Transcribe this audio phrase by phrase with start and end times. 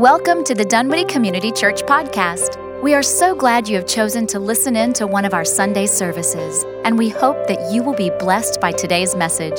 [0.00, 2.56] Welcome to the Dunwoody Community Church podcast.
[2.82, 5.84] We are so glad you have chosen to listen in to one of our Sunday
[5.84, 9.58] services, and we hope that you will be blessed by today's message.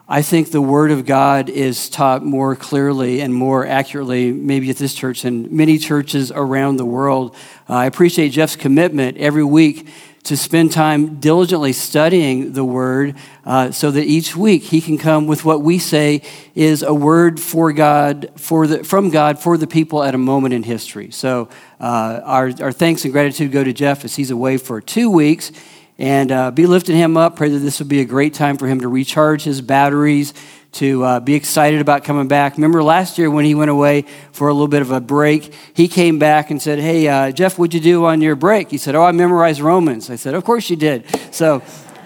[0.08, 4.78] I think the Word of God is taught more clearly and more accurately, maybe at
[4.78, 7.36] this church and many churches around the world.
[7.70, 9.90] Uh, I appreciate Jeff's commitment every week
[10.28, 15.26] to spend time diligently studying the Word uh, so that each week he can come
[15.26, 16.22] with what we say
[16.54, 20.54] is a word for God, for the, from God for the people at a moment
[20.54, 21.12] in history.
[21.12, 21.48] So
[21.80, 25.54] uh, our, our thanks and gratitude go to Jeff as he's away for two weeks.
[26.00, 27.38] And uh, be lifting him up.
[27.38, 30.32] Pray that this will be a great time for him to recharge his batteries
[30.74, 32.56] to uh, be excited about coming back.
[32.56, 35.88] Remember last year when he went away for a little bit of a break, he
[35.88, 38.70] came back and said, Hey, uh, Jeff, what'd you do on your break?
[38.70, 40.10] He said, Oh, I memorized Romans.
[40.10, 41.06] I said, Of course you did.
[41.34, 41.60] So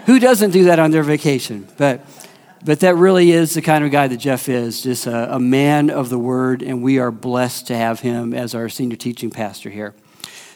[0.06, 1.68] who doesn't do that on their vacation?
[1.78, 2.06] But
[2.64, 5.90] but that really is the kind of guy that Jeff is, just a, a man
[5.90, 9.72] of the word, and we are blessed to have him as our senior teaching pastor
[9.72, 9.96] here.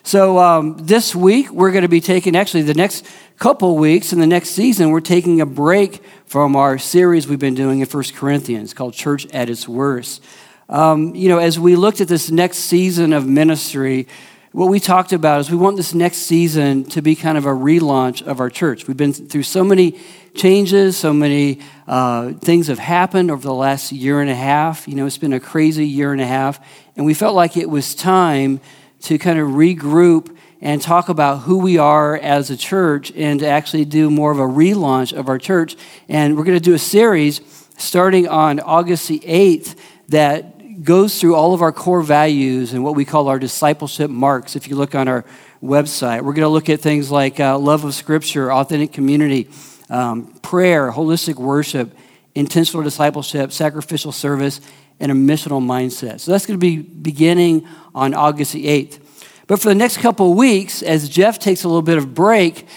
[0.05, 3.07] So um, this week, we're going to be taking, actually, the next
[3.39, 7.55] couple weeks in the next season, we're taking a break from our series we've been
[7.55, 10.23] doing in First Corinthians called Church at Its Worst.
[10.69, 14.07] Um, you know, as we looked at this next season of ministry,
[14.51, 17.53] what we talked about is we want this next season to be kind of a
[17.53, 18.87] relaunch of our church.
[18.87, 19.99] We've been through so many
[20.35, 24.87] changes, so many uh, things have happened over the last year and a half.
[24.87, 26.63] You know, it's been a crazy year and a half,
[26.95, 28.59] and we felt like it was time
[29.05, 33.47] to kind of regroup and talk about who we are as a church and to
[33.47, 35.75] actually do more of a relaunch of our church.
[36.09, 37.39] And we're going to do a series
[37.77, 39.77] starting on August the 8th
[40.09, 44.55] that goes through all of our core values and what we call our discipleship marks.
[44.55, 45.23] If you look on our
[45.61, 49.49] website, we're going to look at things like uh, love of Scripture, authentic community,
[49.91, 51.95] um, prayer, holistic worship,
[52.33, 54.61] intentional discipleship, sacrificial service,
[54.99, 56.19] and a missional mindset.
[56.19, 58.99] So that's going to be beginning on August the 8th.
[59.47, 62.67] But for the next couple of weeks, as Jeff takes a little bit of break,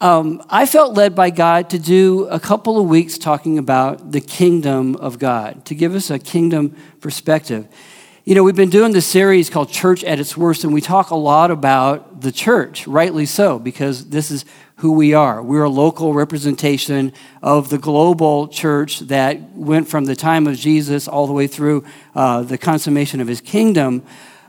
[0.00, 4.20] um, I felt led by God to do a couple of weeks talking about the
[4.20, 7.68] kingdom of God, to give us a kingdom perspective.
[8.24, 11.10] You know, we've been doing this series called Church at Its Worst, and we talk
[11.10, 14.46] a lot about the church, rightly so, because this is
[14.76, 15.42] who we are.
[15.42, 17.12] We're a local representation
[17.42, 21.84] of the global church that went from the time of Jesus all the way through
[22.14, 24.02] uh, the consummation of his kingdom.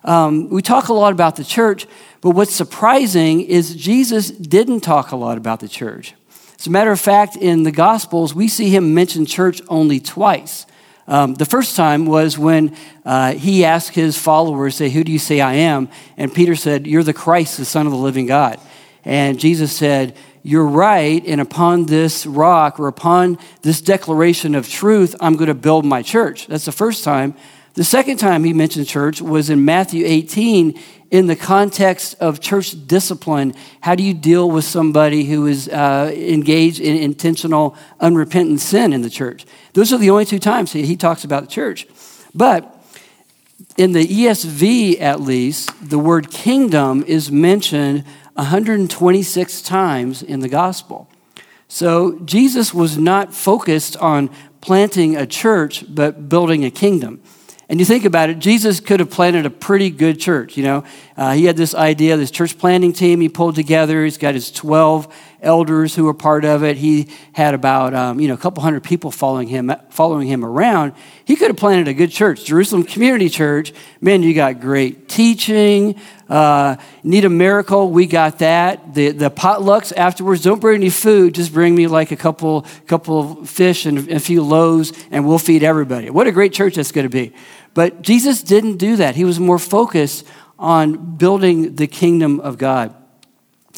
[0.04, 1.88] Um, we talk a lot about the church,
[2.22, 6.16] but what's surprising is Jesus didn't talk a lot about the church.
[6.60, 10.66] As a matter of fact, in the Gospels, we see him mention church only twice.
[11.08, 15.20] Um, the first time was when uh, he asked his followers, say, who do you
[15.20, 15.90] say I am?
[16.18, 18.60] And Peter said, you're the Christ, the son of the living God.
[19.06, 25.16] And Jesus said, you're right, and upon this rock or upon this declaration of truth,
[25.20, 26.46] I'm going to build my church.
[26.46, 27.34] That's the first time.
[27.74, 30.80] The second time he mentioned church was in Matthew 18
[31.10, 33.56] in the context of church discipline.
[33.82, 39.02] How do you deal with somebody who is uh, engaged in intentional, unrepentant sin in
[39.02, 39.48] the church?
[39.74, 41.88] Those are the only two times he talks about the church.
[42.36, 42.72] But
[43.78, 48.06] in the ESV, at least, the word kingdom is mentioned
[48.36, 51.10] 126 times in the gospel.
[51.68, 54.30] So Jesus was not focused on
[54.62, 57.22] planting a church, but building a kingdom.
[57.68, 60.56] And you think about it, Jesus could have planted a pretty good church.
[60.56, 60.84] You know,
[61.18, 64.04] uh, he had this idea, this church planting team he pulled together.
[64.04, 66.78] He's got his 12 elders who were part of it.
[66.78, 70.94] He had about, um, you know, a couple hundred people following him, following him around.
[71.26, 73.74] He could have planted a good church, Jerusalem Community Church.
[74.02, 75.96] Man, you got great teaching.
[76.30, 77.92] Uh, need a miracle?
[77.92, 78.94] We got that.
[78.94, 81.36] The, the potlucks afterwards, don't bring any food.
[81.36, 85.40] Just bring me like a couple, couple of fish and a few loaves and we'll
[85.40, 86.10] feed everybody.
[86.10, 87.34] What a great church that's going to be.
[87.74, 89.16] But Jesus didn't do that.
[89.16, 90.26] He was more focused
[90.58, 92.96] on building the kingdom of God.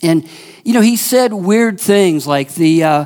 [0.04, 0.28] And,
[0.64, 3.06] you know, he said weird things like the uh,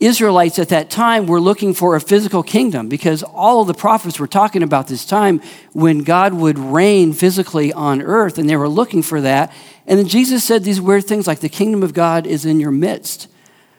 [0.00, 4.18] Israelites at that time were looking for a physical kingdom because all of the prophets
[4.18, 5.42] were talking about this time
[5.72, 9.52] when God would reign physically on earth, and they were looking for that.
[9.86, 12.70] And then Jesus said these weird things like, the kingdom of God is in your
[12.70, 13.28] midst.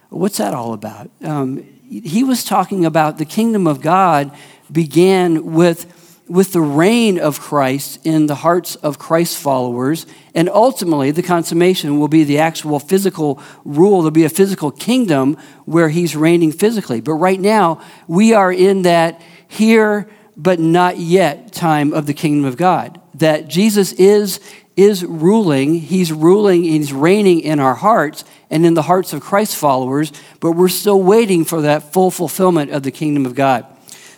[0.10, 1.10] What's that all about?
[1.24, 4.31] Um, he was talking about the kingdom of God
[4.72, 5.86] began with
[6.27, 10.06] with the reign of Christ in the hearts of Christ followers.
[10.33, 14.01] And ultimately, the consummation will be the actual physical rule.
[14.01, 15.35] There'll be a physical kingdom
[15.65, 17.01] where he's reigning physically.
[17.01, 22.45] But right now, we are in that here but not yet time of the kingdom
[22.45, 23.00] of God.
[23.15, 24.39] That Jesus is,
[24.75, 29.56] is ruling, he's ruling, he's reigning in our hearts and in the hearts of Christ
[29.56, 33.65] followers, but we're still waiting for that full fulfillment of the kingdom of God.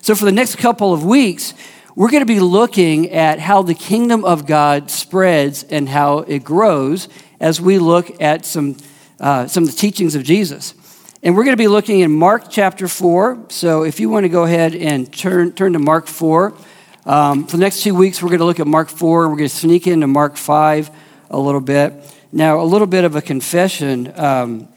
[0.02, 1.54] So, for the next couple of weeks,
[1.96, 6.44] we're going to be looking at how the kingdom of God spreads and how it
[6.44, 7.08] grows
[7.40, 8.78] as we look at some,
[9.20, 10.74] uh, some of the teachings of Jesus.
[11.22, 13.46] And we're going to be looking in Mark chapter 4.
[13.50, 16.58] So if you want to go ahead and turn, turn to Mark 4.
[17.06, 19.38] Um, for the next two weeks, we're going to look at Mark 4 and we're
[19.38, 20.90] going to sneak into Mark 5
[21.30, 21.94] a little bit.
[22.32, 24.12] Now, a little bit of a confession.
[24.20, 24.68] Um,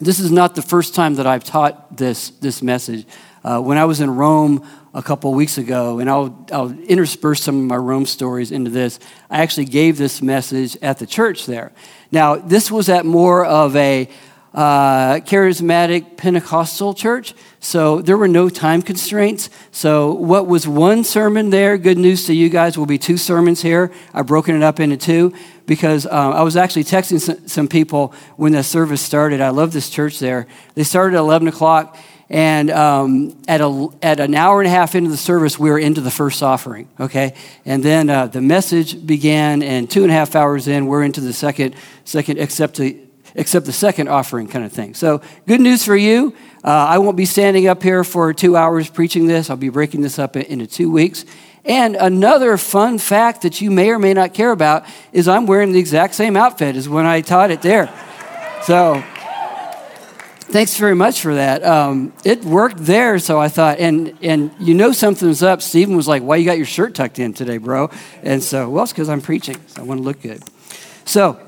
[0.00, 3.04] this is not the first time that I've taught this, this message.
[3.42, 7.58] Uh, when I was in Rome a couple weeks ago, and I'll, I'll intersperse some
[7.58, 9.00] of my Rome stories into this.
[9.28, 11.72] I actually gave this message at the church there.
[12.12, 14.08] Now, this was at more of a
[14.54, 19.50] uh, charismatic Pentecostal church, so there were no time constraints.
[19.72, 23.62] So, what was one sermon there, good news to you guys, will be two sermons
[23.62, 23.90] here.
[24.12, 25.32] I've broken it up into two
[25.66, 29.40] because uh, I was actually texting some, some people when the service started.
[29.40, 30.46] I love this church there.
[30.76, 31.98] They started at 11 o'clock
[32.30, 35.78] and um, at, a, at an hour and a half into the service, we were
[35.78, 37.34] into the first offering, okay?
[37.64, 41.20] And then uh, the message began, and two and a half hours in, we're into
[41.20, 41.74] the second,
[42.04, 42.98] second except, the,
[43.34, 44.94] except the second offering kind of thing.
[44.94, 46.34] So, good news for you.
[46.64, 49.50] Uh, I won't be standing up here for two hours preaching this.
[49.50, 51.26] I'll be breaking this up into two weeks.
[51.66, 55.72] And another fun fact that you may or may not care about is I'm wearing
[55.72, 57.92] the exact same outfit as when I taught it there.
[58.62, 59.02] So,
[60.54, 61.64] Thanks very much for that.
[61.64, 65.60] Um, it worked there, so I thought, and and you know something's up.
[65.60, 67.90] Stephen was like, "Why you got your shirt tucked in today, bro?"
[68.22, 70.44] And so, well, it's because I'm preaching, so I want to look good.
[71.04, 71.40] So,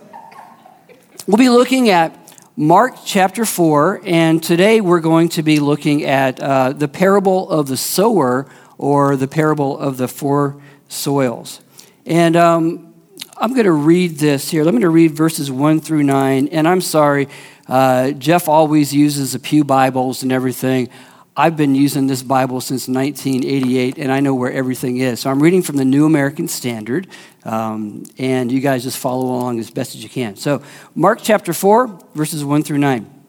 [1.28, 2.18] we'll be looking at
[2.56, 7.68] Mark chapter four, and today we're going to be looking at uh, the parable of
[7.68, 11.60] the sower, or the parable of the four soils.
[12.06, 12.92] And um,
[13.36, 14.62] I'm going to read this here.
[14.62, 17.28] I'm going to read verses one through nine, and I'm sorry.
[17.68, 20.88] Uh, Jeff always uses the Pew Bibles and everything.
[21.36, 25.20] I've been using this Bible since 1988, and I know where everything is.
[25.20, 27.08] So I'm reading from the New American Standard,
[27.44, 30.36] um, and you guys just follow along as best as you can.
[30.36, 30.62] So,
[30.94, 33.24] Mark chapter 4, verses 1 through 9.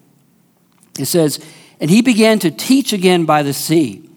[0.98, 1.38] It says,
[1.80, 4.08] And he began to teach again by the sea,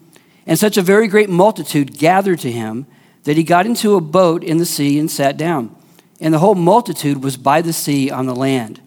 [0.46, 2.86] and such a very great multitude gathered to him
[3.24, 5.74] that he got into a boat in the sea and sat down.
[6.18, 8.80] And the whole multitude was by the sea on the land.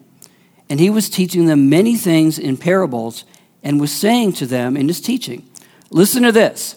[0.68, 3.24] And he was teaching them many things in parables
[3.62, 5.48] and was saying to them in his teaching,
[5.90, 6.76] Listen to this.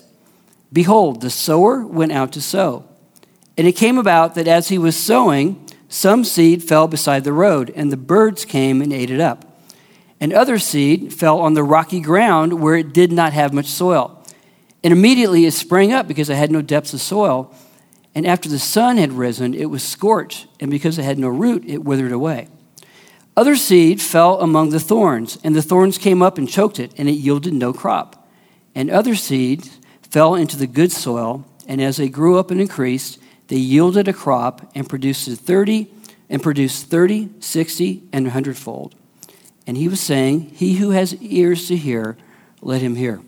[0.71, 2.85] Behold, the sower went out to sow.
[3.57, 7.73] And it came about that as he was sowing, some seed fell beside the road,
[7.75, 9.59] and the birds came and ate it up.
[10.19, 14.23] And other seed fell on the rocky ground where it did not have much soil.
[14.83, 17.53] And immediately it sprang up because it had no depths of soil.
[18.13, 21.63] And after the sun had risen, it was scorched, and because it had no root,
[21.65, 22.47] it withered away.
[23.37, 27.07] Other seed fell among the thorns, and the thorns came up and choked it, and
[27.07, 28.27] it yielded no crop.
[28.75, 29.69] And other seed
[30.01, 34.13] fell into the good soil, and as they grew up and increased, they yielded a
[34.13, 35.91] crop and produced 30
[36.29, 38.95] and produced 30, 60, and 100 fold.
[39.65, 42.17] And he was saying, He who has ears to hear,
[42.61, 43.21] let him hear.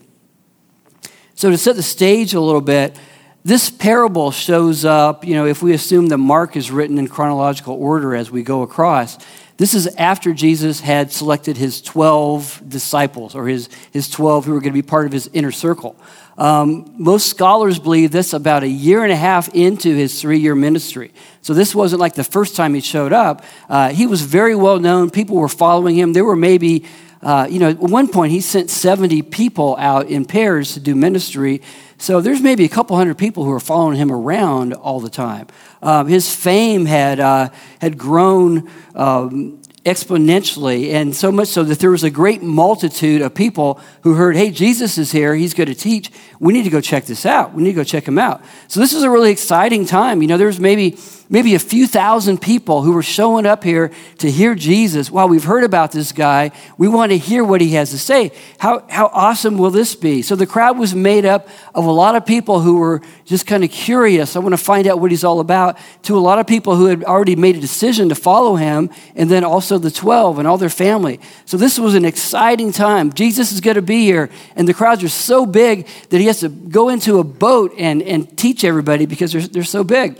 [1.36, 3.00] So, to set the stage a little bit,
[3.44, 7.74] this parable shows up, you know, if we assume that Mark is written in chronological
[7.74, 9.18] order as we go across,
[9.62, 14.60] this is after Jesus had selected his 12 disciples, or his, his 12 who were
[14.60, 15.96] going to be part of his inner circle.
[16.36, 20.56] Um, most scholars believe this about a year and a half into his three year
[20.56, 21.14] ministry.
[21.44, 23.46] So this wasn't like the first time he showed up.
[23.70, 26.14] Uh, he was very well known, people were following him.
[26.14, 26.86] There were maybe,
[27.22, 30.96] uh, you know, at one point he sent 70 people out in pairs to do
[30.96, 31.62] ministry.
[32.02, 35.46] So there's maybe a couple hundred people who are following him around all the time.
[35.84, 41.92] Um, his fame had, uh, had grown um, exponentially, and so much so that there
[41.92, 45.76] was a great multitude of people who heard, hey, Jesus is here, he's going to
[45.76, 46.10] teach.
[46.40, 47.54] We need to go check this out.
[47.54, 48.42] We need to go check him out.
[48.68, 50.24] So this is a really exciting time.
[50.24, 50.98] You know, there's maybe
[51.32, 55.10] maybe a few thousand people who were showing up here to hear Jesus.
[55.10, 56.52] Wow, we've heard about this guy.
[56.78, 58.34] We want to hear what he has to say.
[58.60, 60.22] How, how awesome will this be?
[60.22, 63.64] So the crowd was made up of a lot of people who were just kind
[63.64, 64.36] of curious.
[64.36, 66.88] I want to find out what he's all about, to a lot of people who
[66.88, 70.58] had already made a decision to follow him, and then also the 12 and all
[70.58, 71.22] their family.
[71.46, 73.14] So this was an exciting time.
[73.14, 76.42] Jesus is going to be here, and the crowds are so big that he has
[76.42, 80.20] to go into a boat and, and teach everybody because they're, they're so big.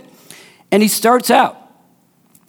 [0.72, 1.56] And he starts out.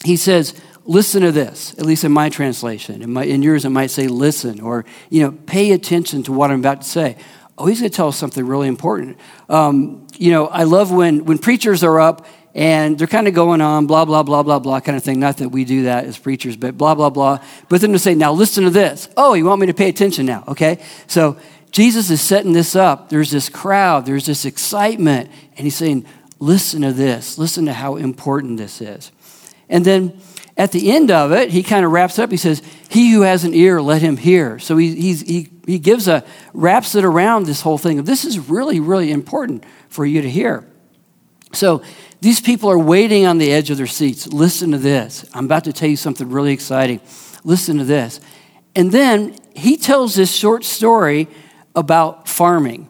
[0.03, 3.01] He says, Listen to this, at least in my translation.
[3.01, 6.50] In, my, in yours, it might say, Listen, or, you know, pay attention to what
[6.50, 7.18] I'm about to say.
[7.58, 9.18] Oh, he's going to tell us something really important.
[9.48, 12.25] Um, you know, I love when, when preachers are up
[12.56, 15.20] and they're kind of going on, blah, blah, blah, blah, blah, kind of thing.
[15.20, 17.39] Not that we do that as preachers, but blah, blah, blah.
[17.70, 19.08] But then to say, now listen to this.
[19.15, 20.84] Oh, you want me to pay attention now, okay?
[21.08, 21.38] So
[21.72, 23.10] Jesus is setting this up.
[23.10, 26.06] There's this crowd, there's this excitement, and he's saying,
[26.44, 27.38] Listen to this.
[27.38, 29.14] Listen to how important this is.
[29.70, 30.20] And then
[30.58, 32.32] at the end of it, he kind of wraps up.
[32.32, 34.60] He says, He who has an ear, let him hear.
[34.60, 38.38] So he, he, he gives a, wraps it around this whole thing of this is
[38.50, 40.68] really, really important for you to hear.
[41.54, 41.82] So
[42.20, 44.28] these people are waiting on the edge of their seats.
[44.28, 45.26] Listen to this.
[45.34, 47.00] I'm about to tell you something really exciting.
[47.46, 48.20] Listen to this.
[48.76, 51.30] And then he tells this short story
[51.74, 52.90] about farming.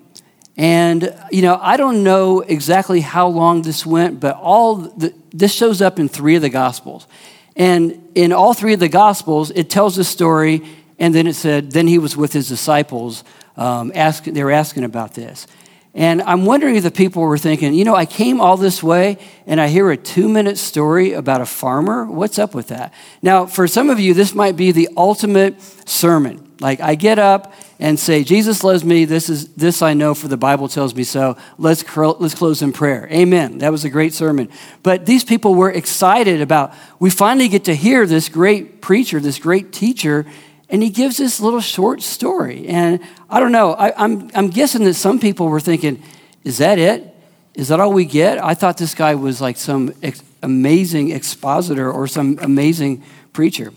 [0.56, 5.54] And, you know, I don't know exactly how long this went, but all the, this
[5.54, 7.08] shows up in three of the Gospels.
[7.56, 10.62] And in all three of the Gospels, it tells the story,
[11.00, 13.24] and then it said, then he was with his disciples.
[13.58, 15.48] Um, ask, they were asking about this.
[15.96, 19.20] And I'm wondering if the people were thinking, you know, I came all this way
[19.46, 22.06] and I hear a two minute story about a farmer.
[22.06, 22.94] What's up with that?
[23.22, 26.52] Now, for some of you, this might be the ultimate sermon.
[26.60, 29.06] Like, I get up and say, Jesus loves me.
[29.06, 31.38] This is this I know, for the Bible tells me so.
[31.58, 33.08] Let's let's close in prayer.
[33.12, 33.60] Amen.
[33.60, 34.50] That was a great sermon.
[34.82, 36.74] But these people were excited about.
[37.00, 40.26] We finally get to hear this great preacher, this great teacher,
[40.74, 42.68] and he gives this little short story.
[42.68, 43.00] And
[43.30, 43.74] I don't know.
[43.74, 46.02] I, I'm I'm guessing that some people were thinking,
[46.44, 47.16] "Is that it?
[47.54, 51.92] Is that all we get?" I thought this guy was like some ex- amazing expositor
[51.92, 53.04] or some amazing
[53.34, 53.72] preacher,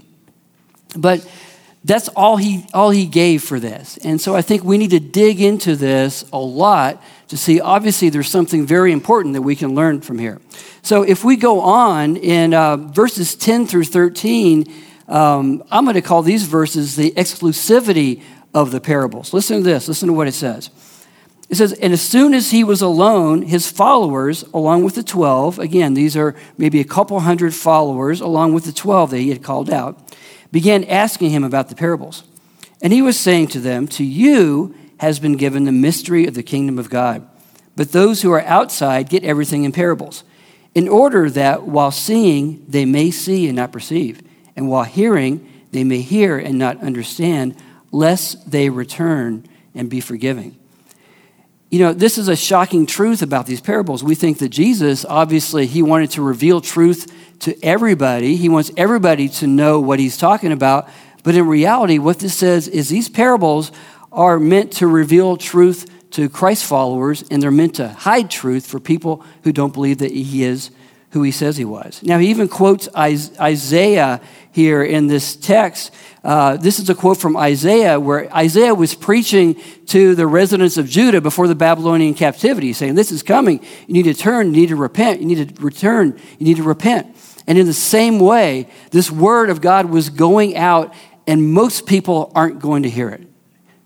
[0.97, 1.29] but
[1.85, 3.97] that's all he, all he gave for this.
[3.99, 8.09] And so I think we need to dig into this a lot to see, obviously,
[8.09, 10.41] there's something very important that we can learn from here.
[10.83, 14.65] So if we go on in uh, verses 10 through 13,
[15.09, 18.23] um, I'm going to call these verses the exclusivity
[18.55, 19.33] of the parables.
[19.33, 19.89] Listen to this.
[19.89, 20.71] Listen to what it says.
[21.49, 25.59] It says, And as soon as he was alone, his followers, along with the 12,
[25.59, 29.43] again, these are maybe a couple hundred followers, along with the 12 that he had
[29.43, 30.15] called out,
[30.51, 32.25] began asking him about the parables.
[32.83, 36.43] And he was saying to them, To you has been given the mystery of the
[36.43, 37.27] kingdom of God.
[37.77, 40.25] But those who are outside get everything in parables,
[40.75, 44.23] in order that while seeing, they may see and not perceive,
[44.57, 47.55] and while hearing, they may hear and not understand,
[47.93, 50.57] lest they return and be forgiving.
[51.71, 54.03] You know, this is a shocking truth about these parables.
[54.03, 58.37] We think that Jesus, obviously, he wanted to reveal truth to everybody.
[58.37, 60.89] He wants everybody to know what he's talking about.
[61.23, 63.73] But in reality, what this says is these parables
[64.13, 68.79] are meant to reveal truth to Christ followers, and they're meant to hide truth for
[68.79, 70.71] people who don't believe that he is
[71.17, 72.03] who he says he was.
[72.03, 74.21] Now, he even quotes Isaiah
[74.53, 75.91] here in this text.
[76.23, 80.91] Uh, this is a quote from Isaiah where Isaiah was preaching to the residents of
[80.91, 83.65] Judah before the Babylonian captivity, saying, This is coming.
[83.87, 84.49] You need to turn.
[84.53, 85.23] You need to repent.
[85.23, 86.21] You need to return.
[86.39, 87.17] You need to repent.
[87.47, 90.93] And in the same way, this word of God was going out,
[91.27, 93.27] and most people aren't going to hear it.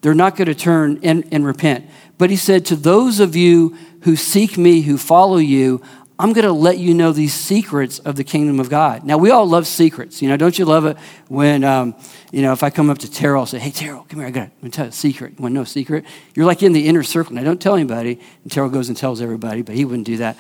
[0.01, 1.89] They're not going to turn and, and repent.
[2.19, 5.83] But he said, To those of you who seek me, who follow you,
[6.21, 9.05] I'm going to let you know these secrets of the kingdom of God.
[9.05, 10.21] Now, we all love secrets.
[10.21, 10.99] You know, don't you love it
[11.29, 11.95] when, um,
[12.31, 14.31] you know, if I come up to Terrell and say, hey, Terrell, come here, I
[14.31, 15.33] got to tell you a secret.
[15.39, 16.05] You want to know a secret?
[16.35, 17.37] You're like in the inner circle.
[17.37, 18.21] Now, don't tell anybody.
[18.43, 20.37] And Terrell goes and tells everybody, but he wouldn't do that.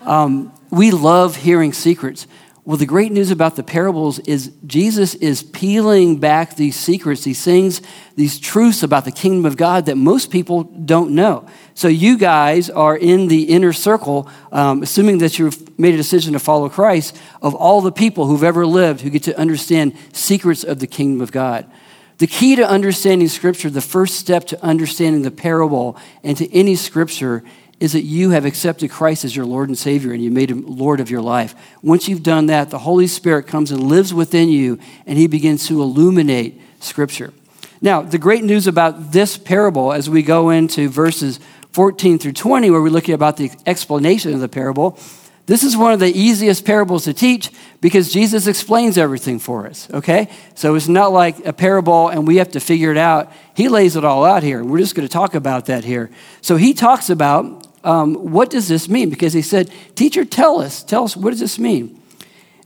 [0.00, 2.26] Um, we love hearing secrets.
[2.66, 7.44] Well, the great news about the parables is Jesus is peeling back these secrets, these
[7.44, 7.82] things,
[8.16, 11.46] these truths about the kingdom of God that most people don't know.
[11.74, 16.32] So, you guys are in the inner circle, um, assuming that you've made a decision
[16.32, 20.64] to follow Christ, of all the people who've ever lived who get to understand secrets
[20.64, 21.70] of the kingdom of God.
[22.16, 26.76] The key to understanding Scripture, the first step to understanding the parable and to any
[26.76, 27.42] Scripture
[27.80, 30.64] is that you have accepted Christ as your Lord and Savior and you made him
[30.66, 31.54] Lord of your life.
[31.82, 35.66] Once you've done that, the Holy Spirit comes and lives within you and he begins
[35.66, 37.32] to illuminate Scripture.
[37.80, 41.40] Now, the great news about this parable as we go into verses
[41.72, 44.98] 14 through 20, where we look about the explanation of the parable,
[45.46, 47.50] This is one of the easiest parables to teach
[47.82, 50.30] because Jesus explains everything for us, okay?
[50.54, 53.30] So it's not like a parable and we have to figure it out.
[53.54, 54.64] He lays it all out here.
[54.64, 56.10] We're just going to talk about that here.
[56.40, 59.10] So he talks about um, what does this mean?
[59.10, 62.00] Because he said, Teacher, tell us, tell us, what does this mean?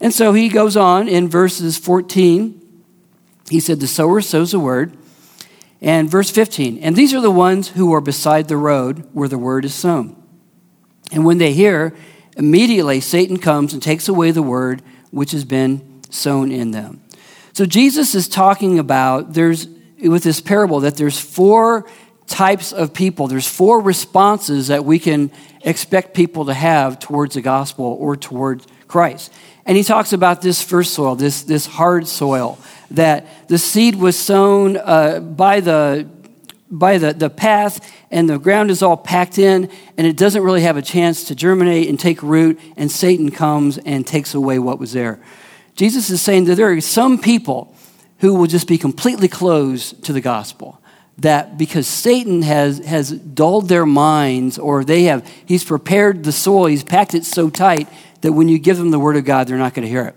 [0.01, 2.55] And so he goes on in verses 14.
[3.51, 4.97] He said, The sower sows the word.
[5.81, 9.39] And verse 15, and these are the ones who are beside the road where the
[9.39, 10.21] word is sown.
[11.13, 11.95] And when they hear,
[12.37, 14.83] immediately Satan comes and takes away the word
[15.13, 17.01] which has been sown in them.
[17.53, 19.69] So Jesus is talking about there's
[20.03, 21.89] with this parable that there's four
[22.29, 23.27] types of people.
[23.27, 25.33] There's four responses that we can
[25.63, 29.33] expect people to have towards the gospel or towards Christ.
[29.67, 32.59] And he talks about this first soil, this, this hard soil,
[32.91, 36.09] that the seed was sown uh, by the
[36.71, 37.81] by the, the path
[38.11, 41.35] and the ground is all packed in and it doesn't really have a chance to
[41.35, 45.19] germinate and take root and satan comes and takes away what was there
[45.77, 47.75] jesus is saying that there are some people
[48.19, 50.79] who will just be completely closed to the gospel
[51.19, 56.67] that because satan has, has dulled their minds or they have he's prepared the soil
[56.67, 57.89] he's packed it so tight
[58.21, 60.15] that when you give them the word of god they're not going to hear it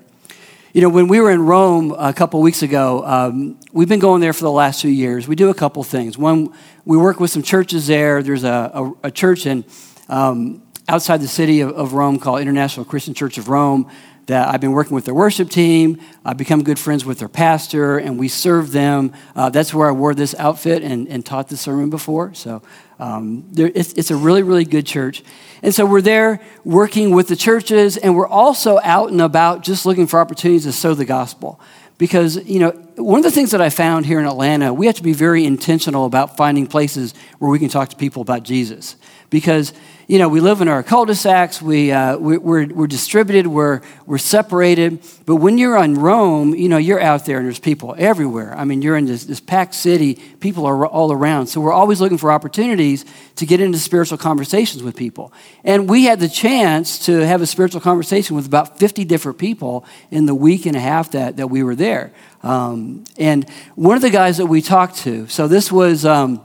[0.74, 4.22] you know, when we were in Rome a couple weeks ago, um, we've been going
[4.22, 5.28] there for the last two years.
[5.28, 6.18] We do a couple things.
[6.18, 6.54] One,
[6.86, 8.24] we work with some churches there.
[8.24, 9.66] There's a, a, a church in,
[10.08, 13.92] um, outside the city of, of, Rome called International Christian Church of Rome
[14.32, 16.00] that I've been working with their worship team.
[16.24, 19.12] I've become good friends with their pastor, and we serve them.
[19.36, 22.34] Uh, that's where I wore this outfit and, and taught the sermon before.
[22.34, 22.62] So
[22.98, 25.22] um, there, it's, it's a really, really good church.
[25.62, 29.86] And so we're there working with the churches, and we're also out and about just
[29.86, 31.60] looking for opportunities to sow the gospel.
[31.98, 34.96] Because, you know, one of the things that I found here in Atlanta, we have
[34.96, 38.96] to be very intentional about finding places where we can talk to people about Jesus.
[39.30, 39.74] Because
[40.12, 44.18] you know, we live in our cul-de-sacs, we, uh, we, are we're distributed, we're, we're
[44.18, 45.02] separated.
[45.26, 48.54] But when you're on Rome, you know, you're out there and there's people everywhere.
[48.54, 51.48] I mean, you're in this, this packed city, people are all around.
[51.48, 53.06] So we're always looking for opportunities
[53.38, 55.32] to get into spiritual conversations with people.
[55.64, 59.86] And we had the chance to have a spiritual conversation with about 50 different people
[60.10, 62.12] in the week and a half that, that we were there.
[62.44, 66.42] Um, and one of the guys that we talked to, so this was, um,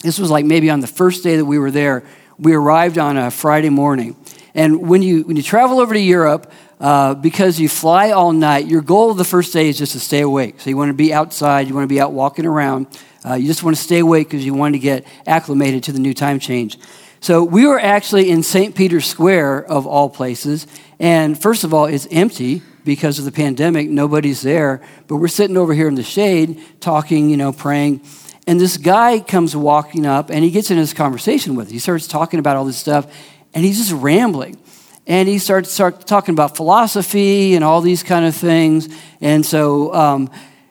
[0.00, 2.04] this was like maybe on the first day that we were there,
[2.38, 4.16] we arrived on a Friday morning.
[4.54, 8.66] And when you, when you travel over to Europe, uh, because you fly all night,
[8.66, 10.60] your goal of the first day is just to stay awake.
[10.60, 12.86] So you want to be outside, you want to be out walking around.
[13.24, 15.98] Uh, you just want to stay awake because you want to get acclimated to the
[15.98, 16.78] new time change.
[17.20, 18.74] So we were actually in St.
[18.74, 20.66] Peter's Square, of all places.
[20.98, 23.88] And first of all, it's empty because of the pandemic.
[23.88, 24.82] Nobody's there.
[25.06, 28.02] But we're sitting over here in the shade, talking, you know, praying.
[28.46, 31.70] And this guy comes walking up and he gets in his conversation with.
[31.70, 33.06] He starts talking about all this stuff
[33.54, 34.58] and he's just rambling.
[35.06, 38.88] And he starts start talking about philosophy and all these kind of things.
[39.20, 40.30] And so um,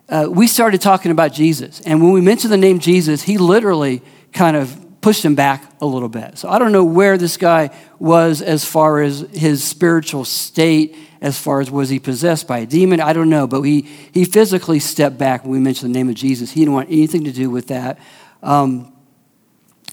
[0.09, 1.81] uh, we started talking about Jesus.
[1.81, 5.85] And when we mentioned the name Jesus, he literally kind of pushed him back a
[5.85, 6.37] little bit.
[6.37, 11.39] So I don't know where this guy was as far as his spiritual state as
[11.39, 12.99] far as was he possessed by a demon?
[12.99, 13.81] I don't know, but he,
[14.11, 16.51] he physically stepped back when we mentioned the name of Jesus.
[16.51, 17.97] He didn't want anything to do with that.
[18.43, 18.93] Um,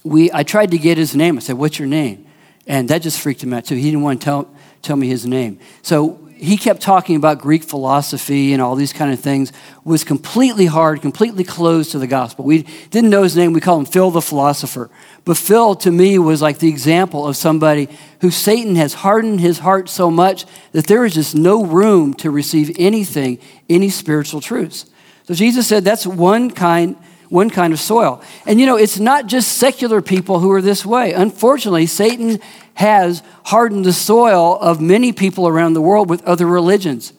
[0.03, 1.37] we, I tried to get his name.
[1.37, 2.27] I said, What's your name?
[2.67, 3.75] And that just freaked him out too.
[3.75, 5.59] He didn't want to tell, tell me his name.
[5.81, 10.65] So he kept talking about Greek philosophy and all these kind of things, was completely
[10.65, 12.43] hard, completely closed to the gospel.
[12.43, 13.53] We didn't know his name.
[13.53, 14.89] We call him Phil the philosopher.
[15.23, 17.89] But Phil, to me, was like the example of somebody
[18.21, 22.31] who Satan has hardened his heart so much that there is just no room to
[22.31, 23.37] receive anything,
[23.69, 24.87] any spiritual truths.
[25.25, 26.95] So Jesus said that's one kind
[27.31, 28.21] one kind of soil.
[28.45, 31.13] And you know, it's not just secular people who are this way.
[31.13, 32.39] Unfortunately, Satan
[32.73, 37.13] has hardened the soil of many people around the world with other religions.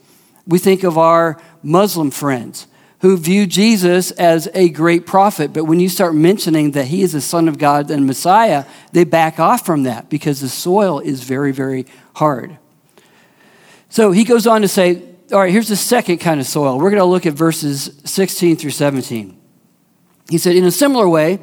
[0.46, 2.66] We think of our Muslim friends
[3.01, 7.12] who view Jesus as a great prophet, but when you start mentioning that he is
[7.12, 11.25] the Son of God and Messiah, they back off from that because the soil is
[11.25, 12.59] very, very hard.
[13.88, 16.79] So he goes on to say, all right, here's the second kind of soil.
[16.79, 19.41] We're going to look at verses 16 through 17.
[20.32, 21.40] He said, In a similar way,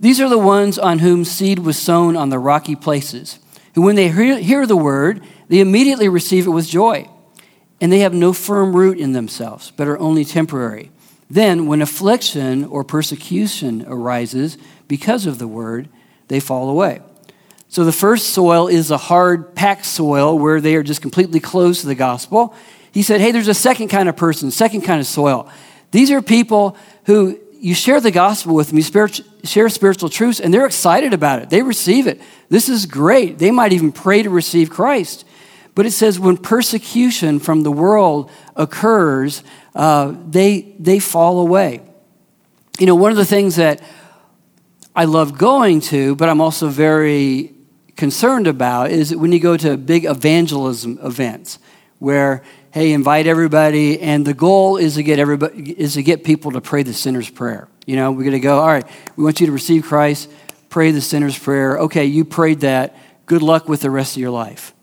[0.00, 3.38] these are the ones on whom seed was sown on the rocky places,
[3.76, 7.08] who, when they hear the word, they immediately receive it with joy.
[7.80, 10.90] And they have no firm root in themselves, but are only temporary.
[11.30, 15.88] Then, when affliction or persecution arises because of the word,
[16.26, 17.02] they fall away.
[17.68, 21.82] So, the first soil is a hard, packed soil where they are just completely closed
[21.82, 22.52] to the gospel.
[22.90, 25.48] He said, Hey, there's a second kind of person, second kind of soil.
[25.92, 29.08] These are people who you share the gospel with them, you
[29.44, 31.48] share spiritual truths, and they're excited about it.
[31.48, 32.20] They receive it.
[32.50, 33.38] This is great.
[33.38, 35.24] They might even pray to receive Christ.
[35.74, 39.42] But it says when persecution from the world occurs,
[39.74, 41.80] uh, they, they fall away.
[42.78, 43.80] You know, one of the things that
[44.94, 47.54] I love going to, but I'm also very
[47.96, 51.58] concerned about is when you go to big evangelism events
[51.98, 52.42] where
[52.74, 54.00] hey invite everybody.
[54.00, 57.30] And the goal is to get everybody is to get people to pray the sinner's
[57.30, 57.68] prayer.
[57.86, 58.84] You know we're going to go all right
[59.14, 60.28] we want you to receive christ
[60.70, 61.78] pray the sinner's prayer.
[61.78, 62.96] Okay you prayed that.
[63.26, 64.74] Good luck with the rest of your life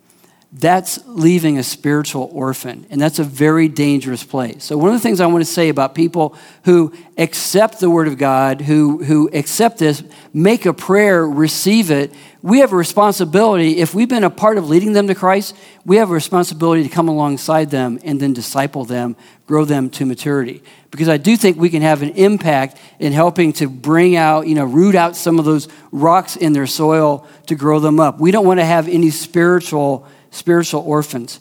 [0.53, 4.65] that's leaving a spiritual orphan, and that's a very dangerous place.
[4.65, 6.35] So, one of the things I want to say about people
[6.65, 12.13] who accept the Word of God, who, who accept this, make a prayer, receive it,
[12.41, 13.77] we have a responsibility.
[13.77, 16.89] If we've been a part of leading them to Christ, we have a responsibility to
[16.89, 19.15] come alongside them and then disciple them,
[19.47, 20.63] grow them to maturity.
[20.89, 24.55] Because I do think we can have an impact in helping to bring out, you
[24.55, 28.19] know, root out some of those rocks in their soil to grow them up.
[28.19, 31.39] We don't want to have any spiritual spiritual orphans.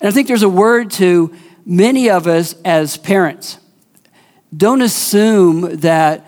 [0.00, 3.58] And I think there's a word to many of us as parents.
[4.56, 6.26] Don't assume that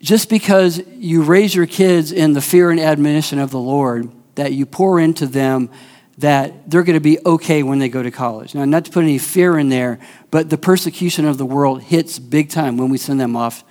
[0.00, 4.52] just because you raise your kids in the fear and admonition of the Lord, that
[4.52, 5.70] you pour into them
[6.18, 8.54] that they're going to be okay when they go to college.
[8.54, 9.98] Now, not to put any fear in there,
[10.30, 13.64] but the persecution of the world hits big time when we send them off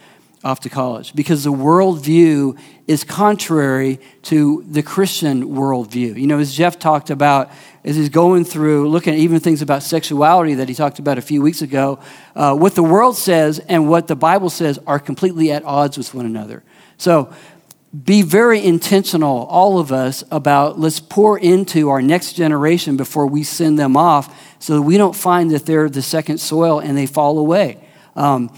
[0.45, 6.15] off to college because the worldview is contrary to the Christian worldview.
[6.15, 7.49] You know, as Jeff talked about,
[7.83, 11.21] as he's going through looking at even things about sexuality that he talked about a
[11.21, 11.99] few weeks ago,
[12.35, 16.13] uh, what the world says and what the Bible says are completely at odds with
[16.13, 16.63] one another.
[16.97, 17.33] So,
[18.03, 23.43] be very intentional, all of us, about let's pour into our next generation before we
[23.43, 27.05] send them off so that we don't find that they're the second soil and they
[27.05, 27.79] fall away.
[28.17, 28.51] Um,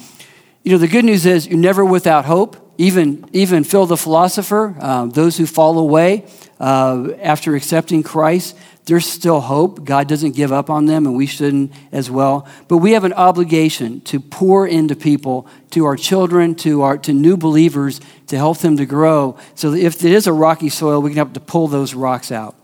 [0.67, 2.58] you know, the good news is you're never without hope.
[2.77, 6.25] Even, even Phil the philosopher, uh, those who fall away
[6.60, 8.53] uh, after accepting Christ,
[8.84, 9.86] there's still hope.
[9.86, 12.45] God doesn't give up on them, and we shouldn't as well.
[12.67, 17.13] But we have an obligation to pour into people, to our children, to, our, to
[17.13, 19.38] new believers, to help them to grow.
[19.56, 22.30] So that if it is a rocky soil, we can help to pull those rocks
[22.30, 22.58] out.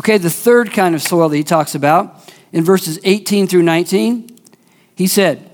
[0.00, 4.34] Okay, the third kind of soil that he talks about in verses 18 through 19,
[4.94, 5.47] he said,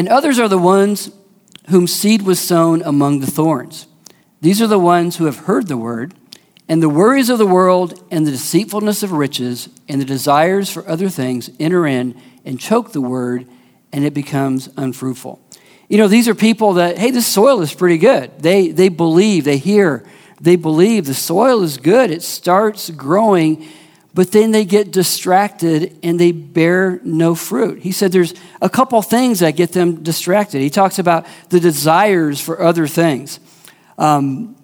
[0.00, 1.10] and others are the ones
[1.68, 3.86] whom seed was sown among the thorns.
[4.40, 6.14] These are the ones who have heard the word,
[6.70, 10.88] and the worries of the world and the deceitfulness of riches and the desires for
[10.88, 13.46] other things enter in and choke the word,
[13.92, 15.38] and it becomes unfruitful.
[15.90, 18.38] You know, these are people that, hey, this soil is pretty good.
[18.38, 20.06] They, they believe, they hear,
[20.40, 22.10] they believe the soil is good.
[22.10, 23.68] It starts growing
[24.12, 27.80] but then they get distracted and they bear no fruit.
[27.80, 30.60] He said there's a couple things that get them distracted.
[30.60, 33.38] He talks about the desires for other things.
[33.98, 34.56] Um,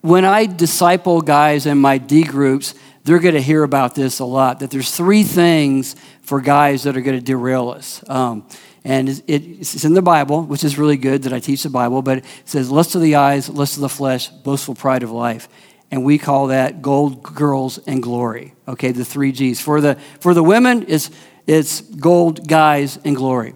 [0.00, 4.24] when I disciple guys in my D groups, they're going to hear about this a
[4.24, 8.02] lot that there's three things for guys that are going to derail us.
[8.08, 8.46] Um,
[8.82, 12.18] and it's in the Bible, which is really good that I teach the Bible, but
[12.18, 15.50] it says, lust of the eyes, lust of the flesh, boastful pride of life
[15.90, 18.54] and we call that gold girls and glory.
[18.68, 19.60] Okay the three g's.
[19.60, 21.10] For the for the women it's
[21.46, 23.54] it's gold guys and glory.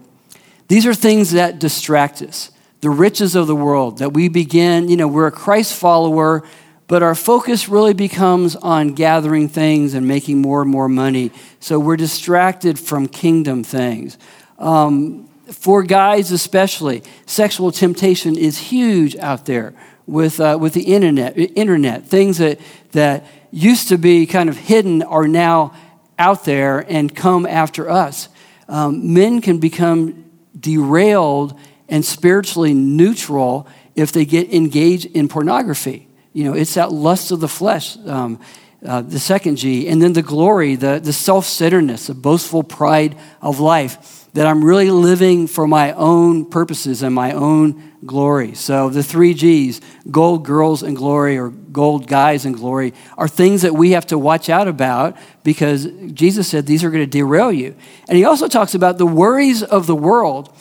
[0.67, 2.51] These are things that distract us.
[2.81, 6.43] The riches of the world that we begin you know we're a christ follower
[6.87, 11.31] but our focus really becomes on gathering things and making more and more money.
[11.59, 14.17] So we're distracted from kingdom things.
[14.59, 19.75] Um, for guys especially sexual temptation is huge out there
[20.07, 22.05] with, uh, with the internet, internet.
[22.05, 22.59] Things that,
[22.91, 25.73] that used to be kind of hidden are now
[26.17, 28.29] out there and come after us.
[28.67, 30.25] Um, men can become
[30.57, 36.07] derailed and spiritually neutral if they get engaged in pornography.
[36.33, 38.39] You know, it's that lust of the flesh, um,
[38.85, 43.15] uh, the second G, and then the glory, the, the self centeredness, the boastful pride
[43.41, 48.53] of life that I'm really living for my own purposes and my own glory.
[48.53, 49.79] So the three G's,
[50.11, 54.17] gold girls and glory or gold guys and glory, are things that we have to
[54.17, 57.77] watch out about because Jesus said these are going to derail you.
[58.09, 60.53] And he also talks about the worries of the world.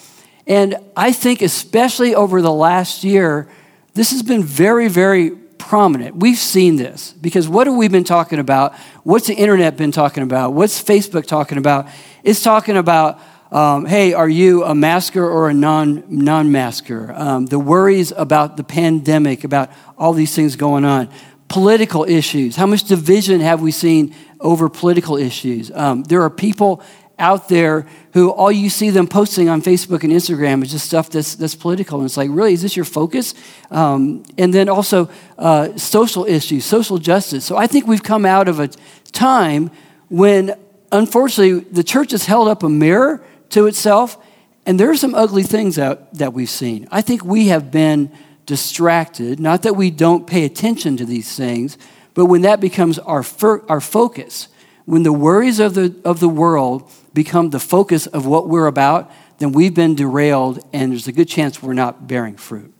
[0.46, 3.48] And I think, especially over the last year,
[3.94, 6.14] this has been very, very prominent.
[6.14, 8.76] We've seen this because what have we been talking about?
[9.02, 10.52] What's the internet been talking about?
[10.52, 11.88] What's Facebook talking about?
[12.22, 13.18] It's talking about
[13.50, 17.12] um, hey, are you a masker or a non non masker?
[17.14, 21.08] Um, the worries about the pandemic, about all these things going on,
[21.48, 22.56] political issues.
[22.56, 25.70] How much division have we seen over political issues?
[25.70, 26.82] Um, there are people
[27.18, 31.10] out there who all you see them posting on Facebook and Instagram is just stuff
[31.10, 31.98] that's, that's political.
[31.98, 33.34] And it's like, really, is this your focus?
[33.70, 37.44] Um, and then also uh, social issues, social justice.
[37.44, 38.68] So I think we've come out of a
[39.12, 39.70] time
[40.08, 40.56] when,
[40.90, 43.24] unfortunately, the church has held up a mirror
[43.54, 44.18] to itself,
[44.66, 46.86] and there are some ugly things out that we've seen.
[46.90, 48.10] I think we have been
[48.46, 51.78] distracted, not that we don't pay attention to these things,
[52.14, 54.48] but when that becomes our, fir- our focus,
[54.84, 59.10] when the worries of the, of the world become the focus of what we're about,
[59.38, 62.72] then we've been derailed and there's a good chance we're not bearing fruit.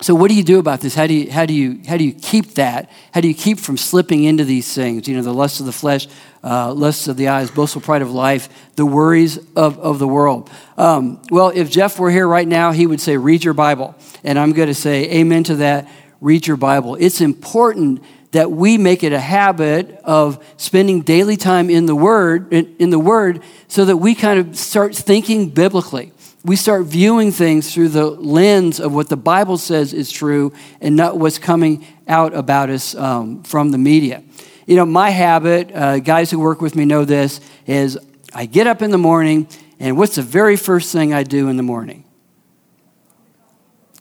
[0.00, 0.94] So what do you do about this?
[0.94, 2.90] How do you, how do you, how do you keep that?
[3.12, 5.08] How do you keep from slipping into these things?
[5.08, 6.08] You know, the lust of the flesh,
[6.44, 10.50] uh, lusts of the eyes, boastful pride of life, the worries of, of the world.
[10.76, 13.94] Um, well, if Jeff were here right now, he would say, read your Bible.
[14.22, 15.88] And I'm going to say amen to that.
[16.20, 16.96] Read your Bible.
[16.96, 18.02] It's important
[18.32, 22.90] that we make it a habit of spending daily time in the Word, in, in
[22.90, 26.12] the Word, so that we kind of start thinking biblically
[26.44, 30.94] we start viewing things through the lens of what the Bible says is true and
[30.94, 34.22] not what's coming out about us um, from the media.
[34.66, 37.98] You know, my habit, uh, guys who work with me know this, is
[38.34, 39.48] I get up in the morning,
[39.78, 42.04] and what's the very first thing I do in the morning?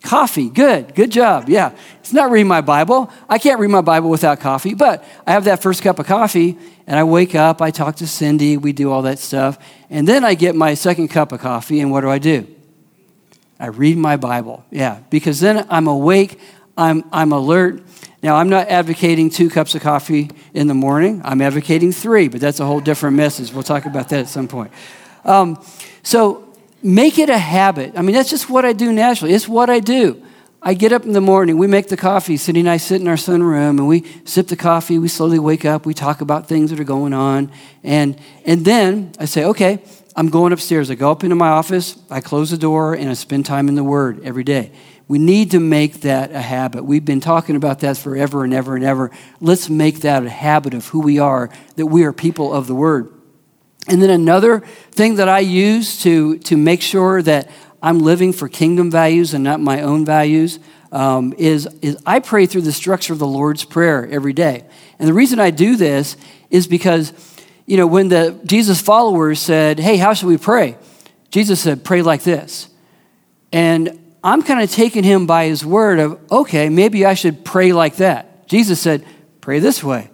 [0.02, 0.50] Coffee.
[0.50, 0.96] Good.
[0.96, 1.48] Good job.
[1.48, 1.72] Yeah.
[2.00, 3.10] It's not reading my Bible.
[3.30, 6.58] I can't read my Bible without coffee, but I have that first cup of coffee,
[6.86, 9.58] and I wake up, I talk to Cindy, we do all that stuff.
[9.90, 12.48] And then I get my second cup of coffee, and what do I do?
[13.60, 14.66] I read my Bible.
[14.72, 16.38] Yeah, because then I'm awake,
[16.78, 17.82] I'm, I'm alert.
[18.24, 21.22] Now, I'm not advocating two cups of coffee in the morning.
[21.26, 23.52] I'm advocating three, but that's a whole different message.
[23.52, 24.72] We'll talk about that at some point.
[25.26, 25.62] Um,
[26.04, 26.48] so
[26.82, 27.98] make it a habit.
[27.98, 29.34] I mean, that's just what I do naturally.
[29.34, 30.24] It's what I do.
[30.62, 32.38] I get up in the morning, we make the coffee.
[32.38, 34.98] Cindy and I sit in our sunroom and we sip the coffee.
[34.98, 35.86] We slowly wake up.
[35.86, 37.52] We talk about things that are going on.
[37.84, 39.84] And, and then I say, okay,
[40.16, 40.90] I'm going upstairs.
[40.90, 43.76] I go up into my office, I close the door, and I spend time in
[43.76, 44.72] the Word every day.
[45.08, 46.86] We need to make that a habit.
[46.86, 49.12] We've been talking about that forever and ever and ever.
[49.42, 52.76] Let's make that a habit of who we are, that we are people of the
[52.76, 53.14] Word.
[53.88, 54.62] And then another
[54.92, 57.50] thing that I use to, to make sure that
[57.82, 60.60] I'm living for kingdom values and not my own values,
[60.94, 64.64] um, is, is I pray through the structure of the Lord's Prayer every day.
[65.00, 66.16] And the reason I do this
[66.50, 67.12] is because,
[67.66, 70.78] you know, when the Jesus followers said, hey, how should we pray?
[71.30, 72.70] Jesus said, pray like this.
[73.52, 77.74] And I'm kind of taking him by his word of, okay, maybe I should pray
[77.74, 78.48] like that.
[78.48, 79.06] Jesus said,
[79.42, 80.10] pray this way.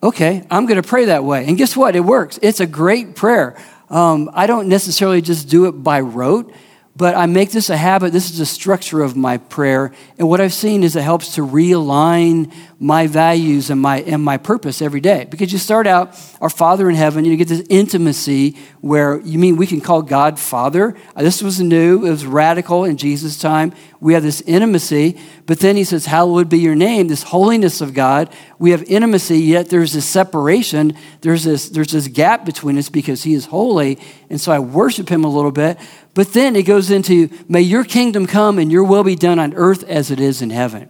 [0.00, 1.44] Okay, I'm going to pray that way.
[1.46, 1.96] And guess what?
[1.96, 2.38] It works.
[2.40, 3.60] It's a great prayer.
[3.90, 6.52] Um, I don't necessarily just do it by rote,
[6.98, 8.12] but I make this a habit.
[8.12, 9.92] This is the structure of my prayer.
[10.18, 14.36] And what I've seen is it helps to realign my values and my, and my
[14.36, 15.24] purpose every day.
[15.30, 19.56] Because you start out, our Father in heaven, you get this intimacy where you mean
[19.56, 20.96] we can call God Father.
[21.16, 23.72] This was new, it was radical in Jesus' time.
[24.00, 27.94] We have this intimacy, but then he says, Hallowed be your name, this holiness of
[27.94, 28.32] God.
[28.58, 30.96] We have intimacy, yet there's this separation.
[31.20, 33.98] There's this, there's this gap between us because he is holy.
[34.30, 35.78] And so I worship him a little bit.
[36.14, 39.54] But then it goes into, May your kingdom come and your will be done on
[39.54, 40.88] earth as it is in heaven.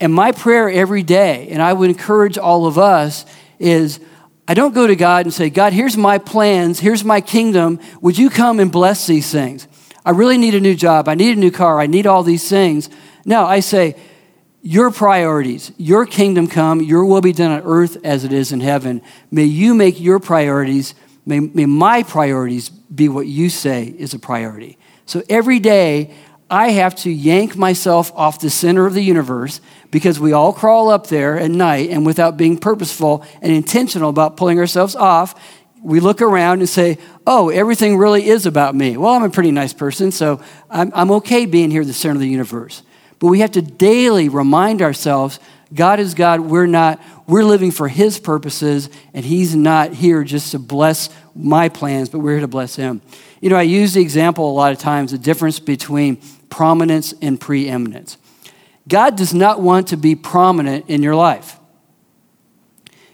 [0.00, 3.26] And my prayer every day, and I would encourage all of us,
[3.58, 4.00] is
[4.48, 7.80] I don't go to God and say, God, here's my plans, here's my kingdom.
[8.00, 9.66] Would you come and bless these things?
[10.06, 11.08] I really need a new job.
[11.08, 11.80] I need a new car.
[11.80, 12.88] I need all these things.
[13.24, 13.96] No, I say,
[14.62, 18.60] your priorities, your kingdom come, your will be done on earth as it is in
[18.60, 19.02] heaven.
[19.32, 24.18] May you make your priorities, may, may my priorities be what you say is a
[24.20, 24.78] priority.
[25.06, 26.14] So every day,
[26.48, 30.88] I have to yank myself off the center of the universe because we all crawl
[30.88, 35.34] up there at night and without being purposeful and intentional about pulling ourselves off,
[35.86, 38.96] we look around and say, oh, everything really is about me.
[38.96, 42.16] Well, I'm a pretty nice person, so I'm, I'm okay being here at the center
[42.16, 42.82] of the universe.
[43.20, 45.38] But we have to daily remind ourselves
[45.72, 46.40] God is God.
[46.40, 51.68] We're not, we're living for His purposes, and He's not here just to bless my
[51.68, 53.00] plans, but we're here to bless Him.
[53.40, 56.16] You know, I use the example a lot of times the difference between
[56.50, 58.16] prominence and preeminence.
[58.88, 61.60] God does not want to be prominent in your life.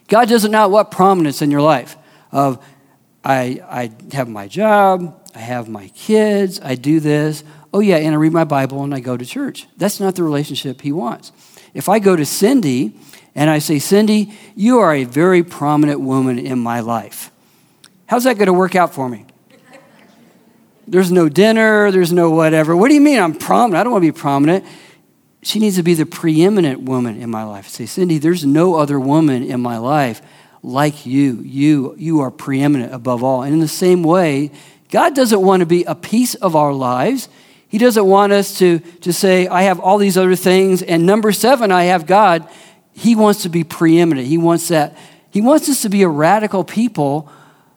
[0.07, 1.97] God does not want prominence in your life
[2.33, 2.63] of
[3.23, 7.43] I, I have my job, I have my kids, I do this.
[7.73, 9.67] Oh, yeah, and I read my Bible and I go to church.
[9.77, 11.31] That's not the relationship he wants.
[11.73, 12.95] If I go to Cindy
[13.33, 17.31] and I say, Cindy, you are a very prominent woman in my life,
[18.07, 19.25] how's that going to work out for me?
[20.85, 22.75] There's no dinner, there's no whatever.
[22.75, 23.79] What do you mean I'm prominent?
[23.79, 24.65] I don't want to be prominent.
[25.41, 27.69] She needs to be the preeminent woman in my life.
[27.69, 30.21] Say, Cindy, there's no other woman in my life
[30.63, 31.41] like you.
[31.43, 33.43] You, you are preeminent above all.
[33.43, 34.51] And in the same way,
[34.89, 37.27] God doesn't want to be a piece of our lives.
[37.67, 41.31] He doesn't want us to, to say, I have all these other things, and number
[41.31, 42.47] seven, I have God.
[42.93, 44.27] he wants to be preeminent.
[44.27, 44.95] He wants that.
[45.31, 47.29] He wants us to be a radical people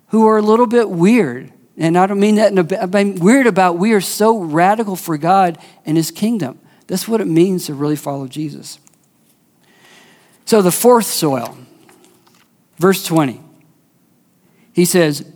[0.08, 1.52] who are a little bit weird.
[1.78, 4.96] And I don't mean that in a I mean weird about we are so radical
[4.96, 6.58] for God and his kingdom.
[6.86, 8.78] That's what it means to really follow Jesus.
[10.44, 11.56] So the fourth soil,
[12.78, 13.40] verse 20.
[14.72, 15.30] He says,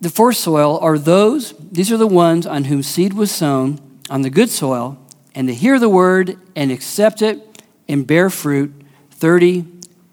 [0.00, 4.22] the first soil are those, these are the ones on whom seed was sown on
[4.22, 4.96] the good soil,
[5.34, 8.72] and they hear the word and accept it and bear fruit
[9.10, 9.66] 30,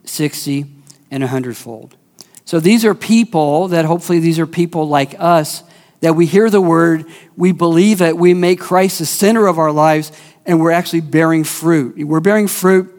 [0.04, 0.66] 60,
[1.12, 1.96] and 100 fold.
[2.46, 5.64] So these are people that hopefully these are people like us
[6.02, 9.72] that we hear the word, we believe it, we make Christ the center of our
[9.72, 10.12] lives,
[10.46, 11.98] and we're actually bearing fruit.
[11.98, 12.95] We're bearing fruit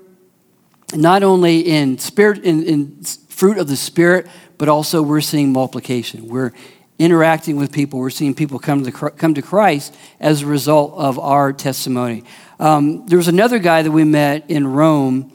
[0.95, 4.27] not only in spirit in, in fruit of the spirit,
[4.59, 6.29] but also we're seeing multiplication.
[6.29, 6.53] We're
[6.99, 8.01] interacting with people.
[8.01, 12.25] We're seeing people come to, come to Christ as a result of our testimony.
[12.59, 15.31] Um, there was another guy that we met in Rome,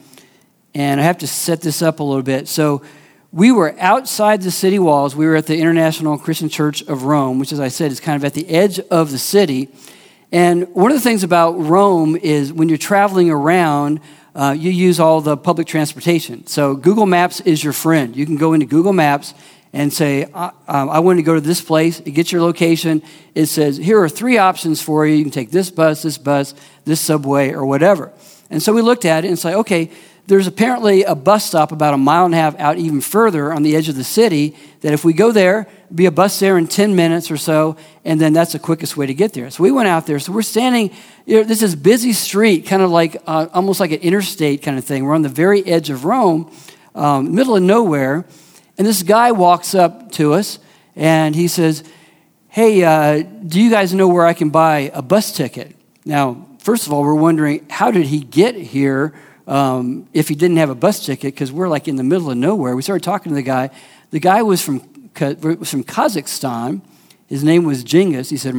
[0.74, 2.48] and I have to set this up a little bit.
[2.48, 2.82] So
[3.30, 5.14] we were outside the city walls.
[5.14, 8.16] We were at the International Christian Church of Rome, which, as I said, is kind
[8.16, 9.68] of at the edge of the city.
[10.32, 14.00] And one of the things about Rome is when you're traveling around,
[14.34, 16.46] uh, you use all the public transportation.
[16.46, 18.16] So Google Maps is your friend.
[18.16, 19.34] You can go into Google Maps
[19.72, 22.00] and say, I, um, I want to go to this place.
[22.00, 23.02] It gets your location.
[23.34, 25.14] It says, here are three options for you.
[25.14, 28.12] You can take this bus, this bus, this subway, or whatever.
[28.50, 29.90] And so we looked at it and said, okay,
[30.26, 33.62] there's apparently a bus stop about a mile and a half out even further on
[33.62, 36.66] the edge of the city that if we go there, be a bus there in
[36.66, 39.50] 10 minutes or so, and then that's the quickest way to get there.
[39.50, 40.18] So we went out there.
[40.18, 40.90] So we're standing,
[41.26, 44.78] you know, this is busy street, kind of like uh, almost like an interstate kind
[44.78, 45.04] of thing.
[45.04, 46.50] We're on the very edge of Rome,
[46.94, 48.24] um, middle of nowhere.
[48.78, 50.58] And this guy walks up to us
[50.96, 51.84] and he says,
[52.48, 55.74] Hey, uh, do you guys know where I can buy a bus ticket?
[56.04, 59.14] Now, first of all, we're wondering how did he get here
[59.46, 61.32] um, if he didn't have a bus ticket?
[61.34, 62.76] Because we're like in the middle of nowhere.
[62.76, 63.70] We started talking to the guy.
[64.10, 64.80] The guy was from,
[65.20, 66.82] was from Kazakhstan.
[67.26, 68.30] His name was Genghis.
[68.30, 68.54] He said,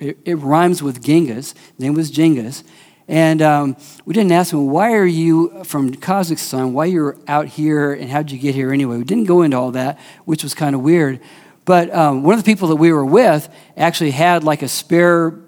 [0.00, 1.52] it rhymes with Genghis.
[1.52, 2.62] His name was Genghis.
[3.08, 6.70] And um, we didn't ask him, why are you from Kazakhstan?
[6.72, 8.96] Why you're out here and how'd you get here anyway?
[8.96, 11.20] We didn't go into all that, which was kind of weird.
[11.64, 15.38] But um, one of the people that we were with actually had like a spare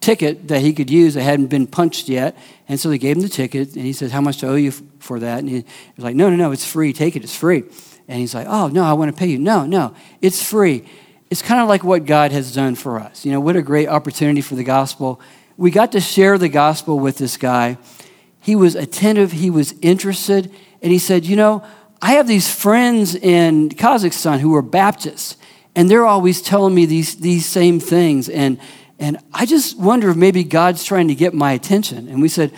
[0.00, 2.36] ticket that he could use that hadn't been punched yet.
[2.68, 4.56] And so they gave him the ticket and he said, how much do I owe
[4.56, 5.40] you for that?
[5.40, 5.64] And he
[5.96, 6.92] was like, no, no, no, it's free.
[6.92, 7.24] Take it.
[7.24, 7.64] It's free.
[8.08, 9.38] And he's like, oh, no, I want to pay you.
[9.38, 10.84] No, no, it's free.
[11.28, 13.24] It's kind of like what God has done for us.
[13.24, 15.20] You know, what a great opportunity for the gospel
[15.56, 17.78] we got to share the gospel with this guy.
[18.40, 21.64] He was attentive, he was interested, and he said, You know,
[22.00, 25.36] I have these friends in Kazakhstan who are Baptists,
[25.74, 28.28] and they're always telling me these, these same things.
[28.28, 28.60] And,
[28.98, 32.08] and I just wonder if maybe God's trying to get my attention.
[32.08, 32.52] And we said,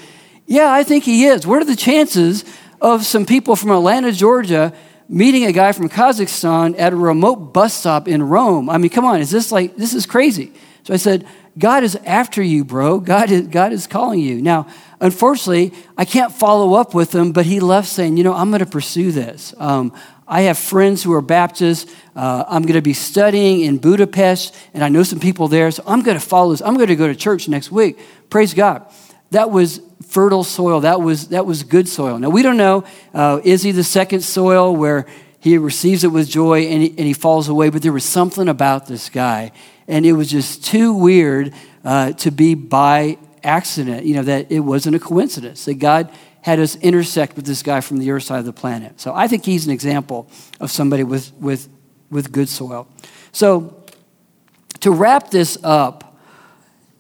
[0.47, 1.47] Yeah, I think He is.
[1.47, 2.45] What are the chances
[2.81, 4.75] of some people from Atlanta, Georgia,
[5.09, 8.69] meeting a guy from Kazakhstan at a remote bus stop in Rome?
[8.69, 10.53] I mean, come on, is this like, this is crazy.
[10.85, 11.27] So I said,
[11.59, 13.01] God is after you, bro.
[13.01, 14.41] God is, God is calling you.
[14.41, 14.67] Now,
[15.01, 18.61] unfortunately, I can't follow up with him, but he left saying, you know, I'm going
[18.61, 19.55] to pursue this.
[19.59, 19.93] Um,
[20.27, 21.93] I have friends who are Baptists.
[22.15, 25.83] Uh, I'm going to be studying in Budapest, and I know some people there, so
[25.87, 26.61] I'm going to follow this.
[26.61, 27.99] I'm going to go to church next week.
[28.29, 28.87] Praise God.
[29.31, 30.81] That was fertile soil.
[30.81, 32.19] That was, that was good soil.
[32.19, 35.07] Now, we don't know, uh, is he the second soil where
[35.41, 38.49] he receives it with joy and he, and he falls away, but there was something
[38.49, 39.53] about this guy
[39.87, 44.61] and it was just too weird uh, to be by accident, you know, that it
[44.61, 46.11] wasn't a coincidence, that God
[46.43, 49.01] had us intersect with this guy from the other side of the planet.
[49.01, 51.69] So I think he's an example of somebody with, with,
[52.11, 52.89] with good soil.
[53.33, 53.85] So
[54.81, 56.17] to wrap this up,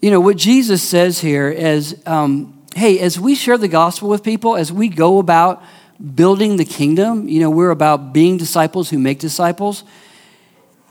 [0.01, 4.23] you know, what Jesus says here is um, hey, as we share the gospel with
[4.23, 5.62] people, as we go about
[6.14, 9.85] building the kingdom, you know, we're about being disciples who make disciples.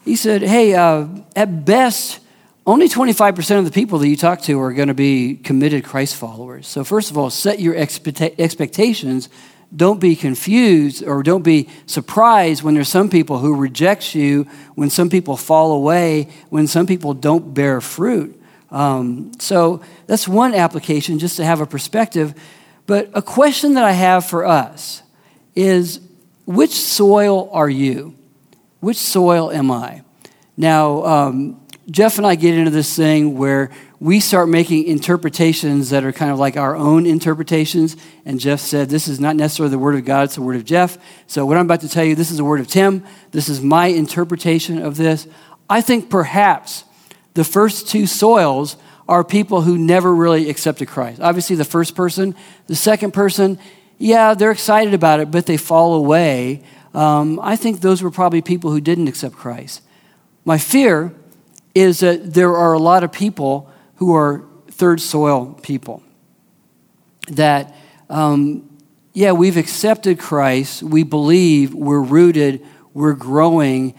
[0.03, 2.19] He said, Hey, uh, at best,
[2.65, 6.17] only 25% of the people that you talk to are going to be committed Christ
[6.17, 6.67] followers.
[6.67, 9.29] So, first of all, set your expectations.
[9.75, 14.43] Don't be confused or don't be surprised when there's some people who reject you,
[14.75, 18.36] when some people fall away, when some people don't bear fruit.
[18.69, 22.33] Um, so, that's one application just to have a perspective.
[22.85, 25.03] But a question that I have for us
[25.55, 25.99] is
[26.45, 28.15] which soil are you?
[28.79, 30.03] Which soil am I?
[30.55, 36.03] Now, um, Jeff and I get into this thing where we start making interpretations that
[36.03, 37.97] are kind of like our own interpretations.
[38.25, 40.65] And Jeff said, This is not necessarily the word of God, it's the word of
[40.65, 40.97] Jeff.
[41.27, 43.03] So, what I'm about to tell you, this is the word of Tim.
[43.31, 45.27] This is my interpretation of this.
[45.69, 46.83] I think perhaps
[47.37, 48.77] the first two soils
[49.07, 51.21] are people who never really accepted Christ.
[51.21, 52.35] Obviously, the first person.
[52.65, 53.59] The second person,
[53.99, 56.63] yeah, they're excited about it, but they fall away.
[56.95, 59.83] Um, I think those were probably people who didn't accept Christ.
[60.45, 61.13] My fear
[61.75, 66.01] is that there are a lot of people who are third soil people.
[67.27, 67.75] That,
[68.09, 68.67] um,
[69.13, 72.65] yeah, we've accepted Christ, we believe, we're rooted,
[72.95, 73.93] we're growing,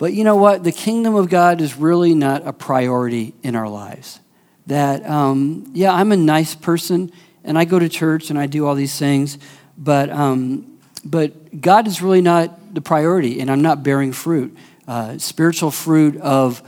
[0.00, 0.64] but you know what?
[0.64, 4.18] The kingdom of God is really not a priority in our lives.
[4.66, 7.12] That, um, yeah, I'm a nice person
[7.44, 9.36] and I go to church and I do all these things,
[9.76, 14.56] but, um, but God is really not the priority, and I'm not bearing fruit.
[14.88, 16.62] Uh, spiritual fruit of,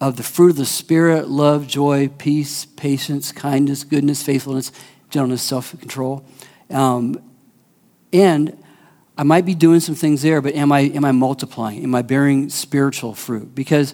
[0.00, 4.72] of the fruit of the Spirit love, joy, peace, patience, kindness, goodness, faithfulness,
[5.10, 6.24] gentleness, self control.
[6.70, 7.20] Um,
[8.10, 8.56] and
[9.20, 11.82] I might be doing some things there, but am I, am I multiplying?
[11.82, 13.54] Am I bearing spiritual fruit?
[13.54, 13.92] Because,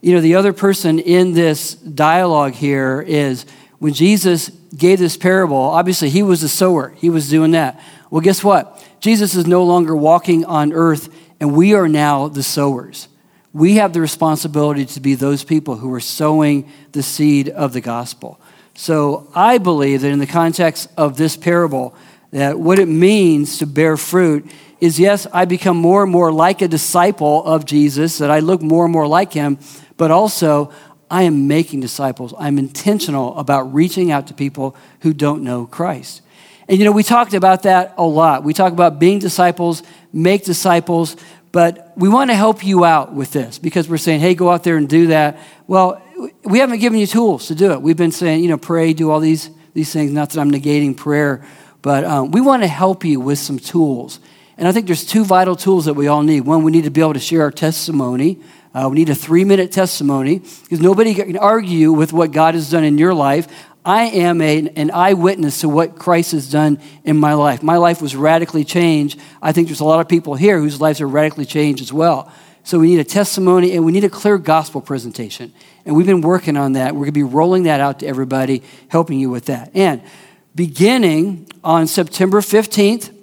[0.00, 3.44] you know, the other person in this dialogue here is
[3.80, 7.82] when Jesus gave this parable, obviously he was the sower, he was doing that.
[8.08, 8.82] Well, guess what?
[8.98, 13.08] Jesus is no longer walking on earth, and we are now the sowers.
[13.52, 17.82] We have the responsibility to be those people who are sowing the seed of the
[17.82, 18.40] gospel.
[18.72, 21.94] So I believe that in the context of this parable,
[22.32, 26.60] that what it means to bear fruit is yes, I become more and more like
[26.60, 29.58] a disciple of Jesus, that I look more and more like him,
[29.96, 30.72] but also
[31.08, 32.34] I am making disciples.
[32.38, 36.22] I'm intentional about reaching out to people who don't know Christ.
[36.68, 38.44] And you know, we talked about that a lot.
[38.44, 41.16] We talk about being disciples, make disciples,
[41.52, 44.64] but we want to help you out with this because we're saying, hey, go out
[44.64, 45.38] there and do that.
[45.66, 46.02] Well,
[46.44, 47.82] we haven't given you tools to do it.
[47.82, 50.12] We've been saying, you know, pray, do all these, these things.
[50.12, 51.44] Not that I'm negating prayer,
[51.82, 54.20] but um, we want to help you with some tools.
[54.56, 56.42] And I think there's two vital tools that we all need.
[56.42, 58.38] One, we need to be able to share our testimony.
[58.74, 62.70] Uh, we need a three minute testimony because nobody can argue with what God has
[62.70, 63.48] done in your life.
[63.84, 67.62] I am a, an eyewitness to what Christ has done in my life.
[67.62, 69.18] My life was radically changed.
[69.42, 72.32] I think there's a lot of people here whose lives are radically changed as well.
[72.62, 75.52] So we need a testimony and we need a clear gospel presentation.
[75.84, 76.94] And we've been working on that.
[76.94, 79.72] We're going to be rolling that out to everybody, helping you with that.
[79.74, 80.00] And
[80.54, 83.14] beginning on September 15th,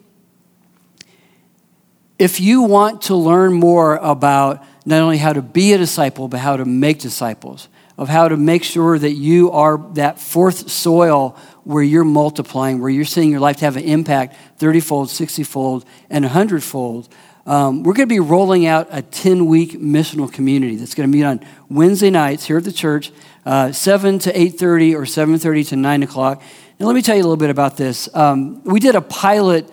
[2.17, 6.39] if you want to learn more about not only how to be a disciple, but
[6.39, 11.37] how to make disciples, of how to make sure that you are that fourth soil
[11.63, 15.43] where you're multiplying, where you're seeing your life to have an impact 30 fold, 60
[15.43, 17.07] fold, and 100 fold.
[17.45, 21.17] Um, we're going to be rolling out a 10 week missional community that's going to
[21.17, 23.11] meet on Wednesday nights here at the church,
[23.45, 26.43] uh, 7 to 8.30 or 7.30 to 9 o'clock.
[26.79, 28.07] And let me tell you a little bit about this.
[28.15, 29.69] Um, we did a pilot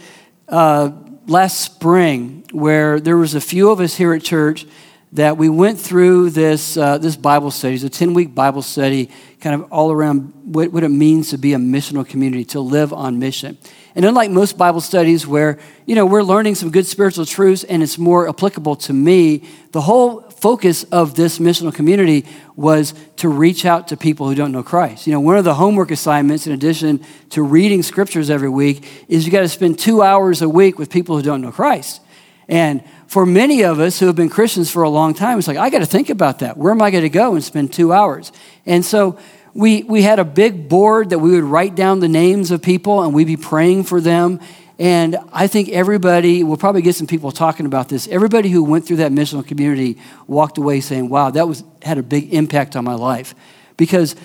[0.48, 0.90] uh,
[1.28, 4.66] last spring where there was a few of us here at church
[5.12, 7.76] that we went through this, uh, this Bible study.
[7.76, 9.08] It's a 10 week Bible study,
[9.40, 12.92] kind of all around what, what it means to be a missional community, to live
[12.92, 13.56] on mission.
[13.94, 17.84] And unlike most Bible studies where, you know, we're learning some good spiritual truths and
[17.84, 23.64] it's more applicable to me, the whole focus of this missional community was to reach
[23.64, 25.06] out to people who don't know Christ.
[25.06, 29.24] You know, one of the homework assignments, in addition to reading scriptures every week, is
[29.24, 32.02] you got to spend two hours a week with people who don't know Christ.
[32.48, 35.56] And for many of us who have been Christians for a long time, it's like,
[35.56, 36.56] I got to think about that.
[36.56, 38.30] Where am I going to go and spend two hours?
[38.66, 39.18] And so
[39.54, 43.02] we, we had a big board that we would write down the names of people
[43.02, 44.40] and we'd be praying for them.
[44.78, 48.08] And I think everybody, we'll probably get some people talking about this.
[48.08, 52.02] Everybody who went through that missional community walked away saying, wow, that was, had a
[52.02, 53.34] big impact on my life.
[53.78, 54.16] Because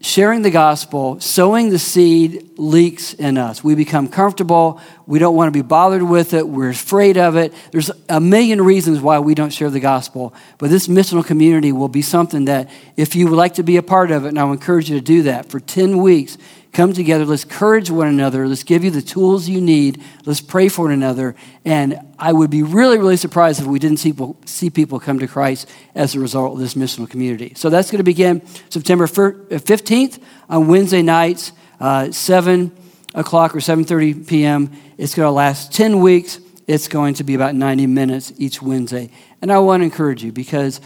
[0.00, 3.64] sharing the gospel, sowing the seed leaks in us.
[3.64, 4.80] We become comfortable.
[5.06, 6.46] We don't want to be bothered with it.
[6.46, 7.52] We're afraid of it.
[7.72, 10.34] There's a million reasons why we don't share the gospel.
[10.58, 13.82] But this missional community will be something that, if you would like to be a
[13.82, 16.36] part of it, and I would encourage you to do that for 10 weeks,
[16.76, 17.24] come together.
[17.24, 18.46] Let's encourage one another.
[18.46, 20.02] Let's give you the tools you need.
[20.26, 21.34] Let's pray for one another.
[21.64, 25.18] And I would be really, really surprised if we didn't see people, see people come
[25.20, 27.54] to Christ as a result of this missional community.
[27.56, 30.20] So that's going to begin September 15th uh,
[30.50, 32.70] on Wednesday nights, uh, 7
[33.14, 34.70] o'clock or 7.30 p.m.
[34.98, 36.40] It's going to last 10 weeks.
[36.66, 39.08] It's going to be about 90 minutes each Wednesday.
[39.40, 40.82] And I want to encourage you because,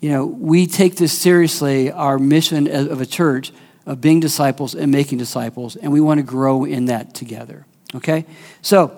[0.00, 3.52] you know, we take this seriously, our mission of a church–
[3.88, 7.64] of being disciples and making disciples, and we want to grow in that together.
[7.94, 8.26] Okay?
[8.60, 8.92] So,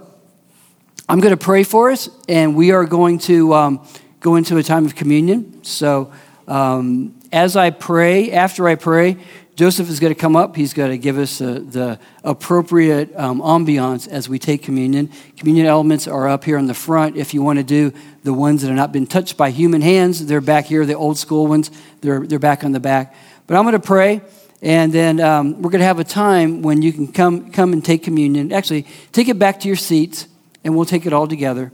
[1.09, 3.87] I'm going to pray for us, and we are going to um,
[4.19, 5.63] go into a time of communion.
[5.63, 6.13] So,
[6.49, 9.17] um, as I pray, after I pray,
[9.55, 10.57] Joseph is going to come up.
[10.57, 15.11] He's going to give us uh, the appropriate um, ambiance as we take communion.
[15.37, 17.17] Communion elements are up here in the front.
[17.17, 17.93] If you want to do
[18.25, 20.85] the ones that have not been touched by human hands, they're back here.
[20.85, 21.71] The old school ones,
[22.01, 23.15] they're, they're back on the back.
[23.47, 24.23] But I'm going to pray
[24.63, 27.85] And then um, we're going to have a time when you can come, come and
[27.85, 28.53] take communion.
[28.53, 30.27] Actually, take it back to your seats,
[30.65, 31.73] and we'll take it all together.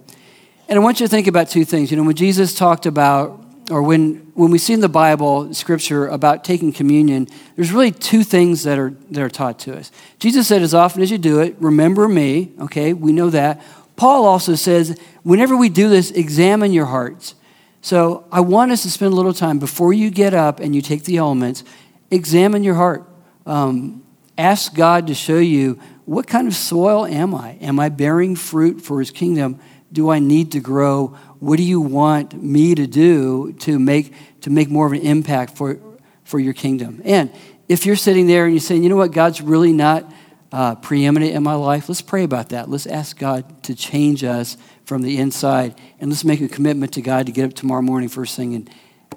[0.69, 1.91] And I want you to think about two things.
[1.91, 6.07] You know, when Jesus talked about, or when, when we see in the Bible, scripture,
[6.07, 7.27] about taking communion,
[7.57, 9.91] there's really two things that are, that are taught to us.
[10.21, 12.53] Jesus said, as often as you do it, remember me.
[12.61, 13.61] Okay, we know that.
[13.97, 17.35] Paul also says, whenever we do this, examine your hearts.
[17.81, 20.83] So I want us to spend a little time before you get up and you
[20.83, 21.65] take the elements
[22.11, 23.09] examine your heart.
[23.45, 24.05] Um,
[24.37, 27.53] ask God to show you what kind of soil am I?
[27.61, 29.59] Am I bearing fruit for his kingdom?
[29.93, 31.17] Do I need to grow?
[31.41, 35.57] What do you want me to do to make, to make more of an impact
[35.57, 35.81] for,
[36.25, 37.03] for your kingdom?
[37.05, 37.33] And
[37.69, 40.11] if you're sitting there and you're saying, you know what, God's really not
[40.53, 42.71] uh, preeminent in my life, let's pray about that.
[42.71, 45.75] Let's ask God to change us from the inside.
[45.99, 48.71] And let's make a commitment to God to get up tomorrow morning first thing and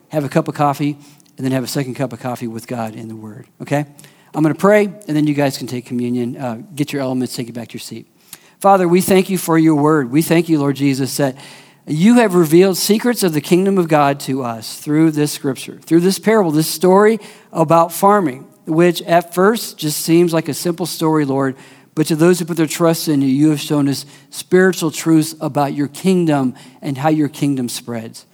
[0.10, 0.98] have a cup of coffee
[1.40, 3.48] and then have a second cup of coffee with God in the Word.
[3.62, 3.86] Okay?
[4.36, 6.36] I'm going to pray, and then you guys can take communion.
[6.36, 8.08] Uh, get your elements, take it back to your seat.
[8.60, 10.12] Father, we thank you for your Word.
[10.12, 11.38] We thank you, Lord Jesus, that
[11.88, 16.02] you have revealed secrets of the kingdom of God to us through this scripture, through
[16.02, 17.20] this parable, this story
[17.54, 21.56] about farming, which at first just seems like a simple story, Lord.
[21.96, 25.36] But to those who put their trust in you, you have shown us spiritual truths
[25.40, 28.26] about your kingdom and how your kingdom spreads.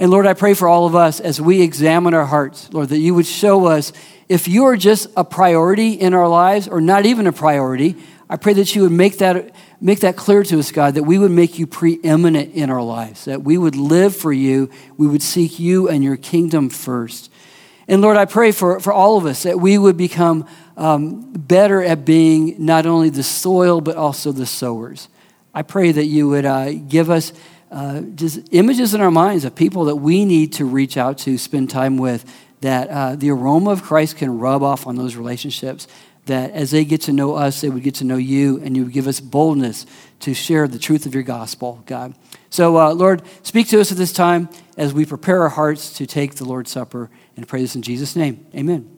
[0.00, 2.98] And Lord, I pray for all of us as we examine our hearts, Lord, that
[2.98, 3.92] you would show us
[4.28, 7.96] if you are just a priority in our lives or not even a priority.
[8.30, 11.18] I pray that you would make that, make that clear to us, God, that we
[11.18, 15.22] would make you preeminent in our lives, that we would live for you, we would
[15.22, 17.32] seek you and your kingdom first.
[17.88, 20.46] And Lord, I pray for, for all of us that we would become
[20.76, 25.08] um, better at being not only the soil, but also the sowers.
[25.52, 27.32] I pray that you would uh, give us
[27.70, 31.38] uh, just images in our minds of people that we need to reach out to,
[31.38, 32.24] spend time with,
[32.60, 35.86] that uh, the aroma of Christ can rub off on those relationships.
[36.26, 38.84] That as they get to know us, they would get to know you, and you
[38.84, 39.86] would give us boldness
[40.20, 42.14] to share the truth of your gospel, God.
[42.50, 46.06] So, uh, Lord, speak to us at this time as we prepare our hearts to
[46.06, 48.46] take the Lord's Supper and pray this in Jesus' name.
[48.54, 48.97] Amen.